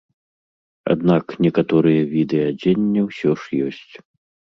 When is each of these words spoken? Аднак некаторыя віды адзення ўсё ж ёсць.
Аднак 0.93 1.25
некаторыя 1.45 2.01
віды 2.13 2.39
адзення 2.51 3.01
ўсё 3.09 3.31
ж 3.43 3.61
ёсць. 3.67 3.93